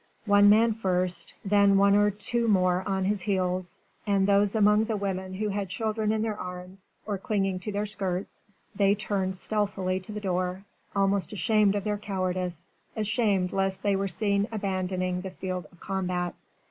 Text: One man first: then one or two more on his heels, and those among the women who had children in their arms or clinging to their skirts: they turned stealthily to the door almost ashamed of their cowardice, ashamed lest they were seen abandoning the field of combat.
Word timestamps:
One 0.25 0.49
man 0.49 0.73
first: 0.73 1.35
then 1.45 1.77
one 1.77 1.95
or 1.95 2.09
two 2.09 2.47
more 2.47 2.81
on 2.87 3.03
his 3.03 3.21
heels, 3.21 3.77
and 4.07 4.25
those 4.25 4.55
among 4.55 4.85
the 4.85 4.97
women 4.97 5.35
who 5.35 5.49
had 5.49 5.69
children 5.69 6.11
in 6.11 6.23
their 6.23 6.35
arms 6.39 6.89
or 7.05 7.19
clinging 7.19 7.59
to 7.59 7.71
their 7.71 7.85
skirts: 7.85 8.41
they 8.75 8.95
turned 8.95 9.35
stealthily 9.35 9.99
to 9.99 10.11
the 10.11 10.19
door 10.19 10.65
almost 10.95 11.33
ashamed 11.33 11.75
of 11.75 11.83
their 11.83 11.99
cowardice, 11.99 12.65
ashamed 12.95 13.53
lest 13.53 13.83
they 13.83 13.95
were 13.95 14.07
seen 14.07 14.47
abandoning 14.51 15.21
the 15.21 15.29
field 15.29 15.67
of 15.71 15.79
combat. 15.79 16.33